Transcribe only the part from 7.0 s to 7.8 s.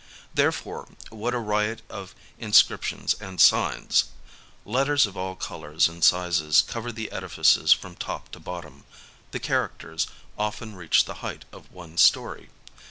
edifices